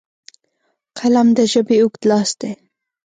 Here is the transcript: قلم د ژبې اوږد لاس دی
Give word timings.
قلم 0.97 1.27
د 1.37 1.39
ژبې 1.51 1.75
اوږد 1.81 2.03
لاس 2.09 2.29
دی 2.41 2.51